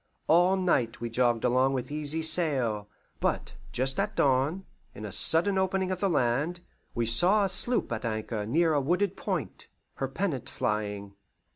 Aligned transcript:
All 0.25 0.55
night 0.55 0.99
we 0.99 1.11
jogged 1.11 1.43
along 1.43 1.73
with 1.73 1.91
easy 1.91 2.23
sail, 2.23 2.89
but 3.19 3.53
just 3.71 3.99
at 3.99 4.15
dawn, 4.15 4.65
in 4.95 5.05
a 5.05 5.11
sudden 5.11 5.59
opening 5.59 5.91
of 5.91 5.99
the 5.99 6.09
land, 6.09 6.61
we 6.95 7.05
saw 7.05 7.45
a 7.45 7.49
sloop 7.49 7.91
at 7.91 8.03
anchor 8.03 8.43
near 8.47 8.73
a 8.73 8.81
wooded 8.81 9.15
point, 9.15 9.67
her 9.97 10.07
pennant 10.07 10.49
flying. 10.49 11.13